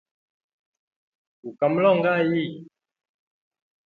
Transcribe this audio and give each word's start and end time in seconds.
Gu 1.41 1.49
ka 1.59 1.65
mulongʼayi? 1.73 2.43